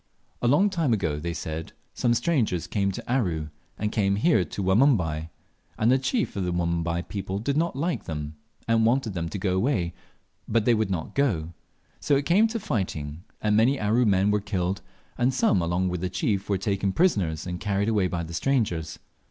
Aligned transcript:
A 0.41 0.47
long 0.47 0.71
time 0.71 0.93
ago, 0.93 1.19
they 1.19 1.31
said, 1.31 1.73
some 1.93 2.15
strangers 2.15 2.65
came 2.65 2.91
to 2.91 3.07
Aru, 3.07 3.49
and 3.77 3.91
came 3.91 4.15
here 4.15 4.43
to 4.43 4.63
Wanumbai, 4.63 5.29
and 5.77 5.91
the 5.91 5.99
chief 5.99 6.35
of 6.35 6.43
the 6.43 6.51
Wanumbai 6.51 7.07
people 7.07 7.37
did 7.37 7.55
not 7.55 7.75
like 7.75 8.05
them, 8.05 8.33
and 8.67 8.83
wanted 8.83 9.13
them 9.13 9.29
to 9.29 9.37
go 9.37 9.55
away, 9.55 9.93
but 10.47 10.65
they 10.65 10.73
would 10.73 10.89
not 10.89 11.13
go, 11.13 11.29
and 11.35 11.53
so 11.99 12.15
it 12.15 12.25
came 12.25 12.47
to 12.47 12.59
fighting, 12.59 13.23
and 13.41 13.55
many 13.55 13.79
Aru 13.79 14.07
men 14.07 14.31
were 14.31 14.41
killed, 14.41 14.81
and 15.19 15.31
some, 15.35 15.61
along 15.61 15.87
with 15.87 16.01
the 16.01 16.09
chief, 16.09 16.49
were 16.49 16.57
taken 16.57 16.91
prisoners, 16.93 17.45
and 17.45 17.59
carried 17.59 17.87
away 17.87 18.07
by 18.07 18.23
the 18.23 18.33
strangers. 18.33 18.97